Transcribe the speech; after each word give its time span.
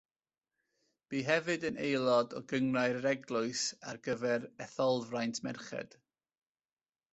Bu 1.11 1.19
hefyd 1.27 1.65
yn 1.69 1.77
aelod 1.87 2.33
o 2.39 2.41
Gynghrair 2.53 2.99
yr 3.03 3.07
Eglwys 3.11 3.67
ar 3.93 4.01
gyfer 4.09 4.49
Etholfraint 4.67 5.45
Merched. 5.51 5.97